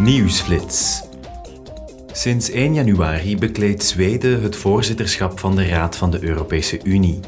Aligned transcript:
Nieuwsflits. 0.00 1.02
Sinds 2.12 2.50
1 2.50 2.74
januari 2.74 3.38
bekleedt 3.38 3.84
Zweden 3.84 4.42
het 4.42 4.56
voorzitterschap 4.56 5.38
van 5.38 5.56
de 5.56 5.68
Raad 5.68 5.96
van 5.96 6.10
de 6.10 6.22
Europese 6.22 6.80
Unie. 6.82 7.20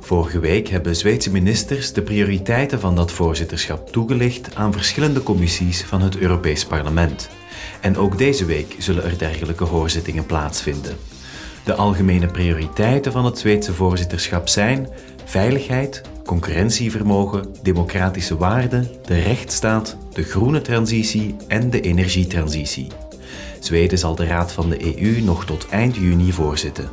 Vorige 0.00 0.38
week 0.38 0.68
hebben 0.68 0.96
Zweedse 0.96 1.30
ministers 1.30 1.92
de 1.92 2.02
prioriteiten 2.02 2.80
van 2.80 2.96
dat 2.96 3.12
voorzitterschap 3.12 3.92
toegelicht 3.92 4.54
aan 4.54 4.72
verschillende 4.72 5.22
commissies 5.22 5.82
van 5.82 6.02
het 6.02 6.16
Europees 6.16 6.64
Parlement. 6.64 7.28
En 7.80 7.96
ook 7.96 8.18
deze 8.18 8.44
week 8.44 8.76
zullen 8.78 9.04
er 9.04 9.18
dergelijke 9.18 9.64
hoorzittingen 9.64 10.26
plaatsvinden. 10.26 10.96
De 11.64 11.74
algemene 11.74 12.26
prioriteiten 12.26 13.12
van 13.12 13.24
het 13.24 13.38
Zweedse 13.38 13.72
voorzitterschap 13.72 14.48
zijn 14.48 14.88
veiligheid, 15.24 16.02
concurrentievermogen, 16.26 17.46
democratische 17.62 18.36
waarden, 18.36 18.88
de 19.06 19.18
rechtsstaat, 19.18 19.96
de 20.12 20.22
groene 20.22 20.60
transitie 20.60 21.36
en 21.48 21.70
de 21.70 21.80
energietransitie. 21.80 22.86
Zweden 23.60 23.98
zal 23.98 24.14
de 24.14 24.26
Raad 24.26 24.52
van 24.52 24.70
de 24.70 25.02
EU 25.02 25.20
nog 25.20 25.44
tot 25.44 25.68
eind 25.68 25.96
juni 25.96 26.32
voorzitten. 26.32 26.88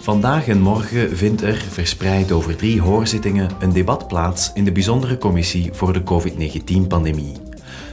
Vandaag 0.00 0.48
en 0.48 0.60
morgen 0.60 1.16
vindt 1.16 1.42
er, 1.42 1.56
verspreid 1.70 2.32
over 2.32 2.56
drie 2.56 2.80
hoorzittingen, 2.80 3.50
een 3.60 3.72
debat 3.72 4.08
plaats 4.08 4.50
in 4.54 4.64
de 4.64 4.72
bijzondere 4.72 5.18
commissie 5.18 5.68
voor 5.72 5.92
de 5.92 6.02
COVID-19-pandemie. 6.02 7.32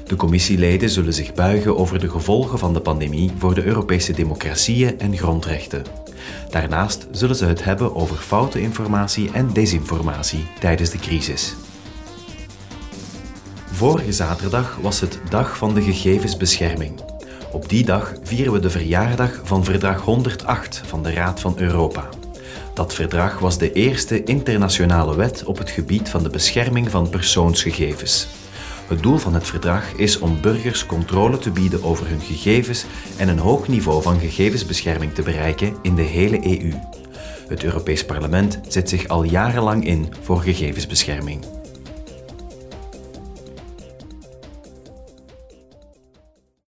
De 0.05 0.15
commissieleden 0.15 0.89
zullen 0.89 1.13
zich 1.13 1.33
buigen 1.33 1.77
over 1.77 1.99
de 1.99 2.09
gevolgen 2.09 2.59
van 2.59 2.73
de 2.73 2.81
pandemie 2.81 3.31
voor 3.37 3.53
de 3.53 3.63
Europese 3.63 4.13
democratieën 4.13 4.99
en 4.99 5.17
grondrechten. 5.17 6.00
Daarnaast 6.49 7.07
zullen 7.11 7.35
ze 7.35 7.45
het 7.45 7.63
hebben 7.63 7.95
over 7.95 8.15
foute 8.15 8.61
informatie 8.61 9.31
en 9.31 9.53
desinformatie 9.53 10.47
tijdens 10.59 10.89
de 10.89 10.97
crisis. 10.97 11.55
Vorige 13.71 14.13
zaterdag 14.13 14.77
was 14.81 14.99
het 14.99 15.19
Dag 15.29 15.57
van 15.57 15.73
de 15.73 15.81
Gegevensbescherming. 15.81 16.99
Op 17.51 17.69
die 17.69 17.85
dag 17.85 18.13
vieren 18.23 18.53
we 18.53 18.59
de 18.59 18.69
verjaardag 18.69 19.39
van 19.43 19.63
Verdrag 19.63 20.01
108 20.01 20.81
van 20.85 21.03
de 21.03 21.13
Raad 21.13 21.39
van 21.39 21.53
Europa. 21.57 22.09
Dat 22.73 22.93
verdrag 22.93 23.39
was 23.39 23.57
de 23.57 23.71
eerste 23.71 24.23
internationale 24.23 25.15
wet 25.15 25.43
op 25.43 25.57
het 25.57 25.69
gebied 25.69 26.09
van 26.09 26.23
de 26.23 26.29
bescherming 26.29 26.89
van 26.89 27.09
persoonsgegevens. 27.09 28.27
Het 28.91 29.03
doel 29.03 29.17
van 29.17 29.33
het 29.33 29.47
verdrag 29.47 29.93
is 29.93 30.19
om 30.19 30.41
burgers 30.41 30.85
controle 30.85 31.37
te 31.37 31.51
bieden 31.51 31.83
over 31.83 32.07
hun 32.07 32.19
gegevens 32.19 32.85
en 33.17 33.27
een 33.27 33.37
hoog 33.37 33.67
niveau 33.67 34.01
van 34.01 34.19
gegevensbescherming 34.19 35.13
te 35.13 35.21
bereiken 35.21 35.75
in 35.81 35.95
de 35.95 36.01
hele 36.01 36.59
EU. 36.59 36.73
Het 37.47 37.63
Europees 37.63 38.05
Parlement 38.05 38.59
zet 38.67 38.89
zich 38.89 39.07
al 39.07 39.23
jarenlang 39.23 39.85
in 39.85 40.13
voor 40.21 40.41
gegevensbescherming. 40.41 41.60